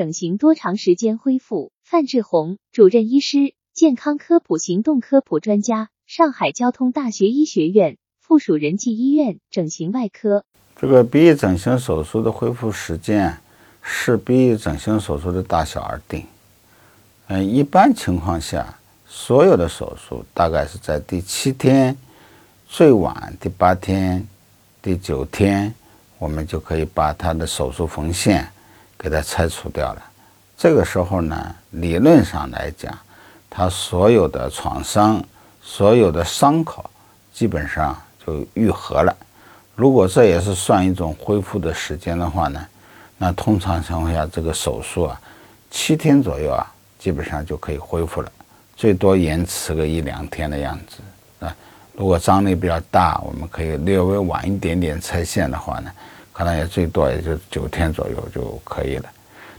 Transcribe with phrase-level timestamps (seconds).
[0.00, 1.72] 整形多长时间恢复？
[1.84, 10.46] 范志红主任医师，健康科普行动科普专家，上海交通大学医学院附属仁济医院整形外科。
[10.74, 13.36] 这个鼻翼整形手术的恢复时间
[13.82, 16.24] 视鼻翼整形手术的大小而定。
[17.26, 21.94] 嗯，一般情况下，所有的手术大概是在第七天，
[22.66, 24.26] 最晚第八天、
[24.80, 25.74] 第九天，
[26.16, 28.50] 我们就可以把它的手术缝线
[29.00, 30.02] 给它拆除掉了。
[30.58, 32.94] 这个时候呢，理论上来讲，
[33.48, 35.24] 它所有的创伤、
[35.62, 36.84] 所有的伤口
[37.32, 39.16] 基本上就愈合了。
[39.74, 42.60] 如果这也是算一种恢复的时间的话呢，
[43.16, 45.18] 那通常情况下，这个手术啊，
[45.70, 46.66] 七天左右啊，
[46.98, 48.30] 基本上就可以恢复了，
[48.76, 51.56] 最多延迟个一两天的样子啊。
[51.94, 55.90] 如果张力比较大，我们可以略微晚一点点拆线的话呢，
[56.40, 59.04] 可能也最多也就九天左右就可以了。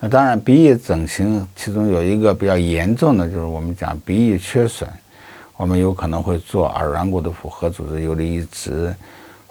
[0.00, 4.90] 那当然，鼻翼整形其中有一个比较严重的，就是我们讲鼻翼缺损，
[5.56, 8.92] 我们有可能会做耳软骨的复合组织游离移植。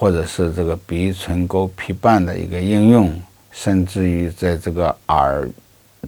[0.00, 3.12] 或者是这个鼻唇沟皮瓣的一个应用，
[3.50, 5.50] 甚至于在这个耳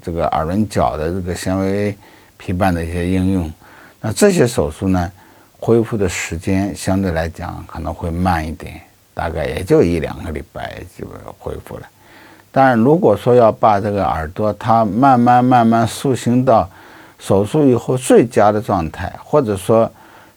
[0.00, 1.92] 这个耳轮角的这个纤维
[2.36, 3.52] 皮瓣的一些应用，
[4.00, 5.10] 那这些手术呢，
[5.58, 8.80] 恢复的时间相对来讲可能会慢一点，
[9.14, 11.06] 大概也就一两个礼拜就
[11.38, 11.82] 恢复了。
[12.50, 16.68] 当然，如果说要把这个耳朵它慢慢慢慢塑形到
[17.18, 19.90] 手术以后最佳的状态，或者说。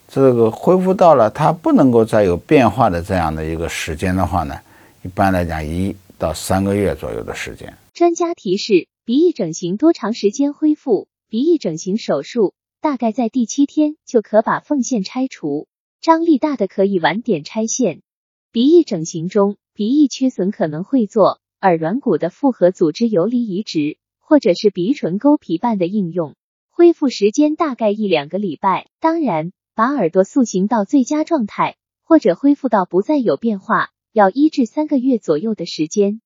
[0.06, 4.60] 这个恢复到了它不能够再有变化的这样的一个时间的话呢，
[5.02, 7.74] 一般来讲一到三个月左右的时间。
[7.96, 11.08] 专家提示：鼻翼整形多长时间恢复？
[11.30, 15.68] 鼻翼整形手术大概在第七天就可把缝线拆除，
[16.00, 18.02] 张力大的可以晚点拆线。
[18.54, 26.36] 鼻翼整形中，鼻翼缺损可能会做耳软骨的复合组织游离移植，或者是鼻唇沟皮瓣的应用，
[26.70, 28.90] 恢复时间大概一两个礼拜。
[29.00, 29.52] 当然。
[29.76, 36.22] 把耳朵塑形到最佳状态，或者恢复到不再有变化，要一至三个月左右的时间。